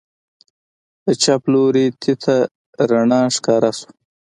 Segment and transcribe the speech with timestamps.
[1.03, 2.35] له چپ لوري تته
[2.89, 3.91] رڼا راښکاره سوه.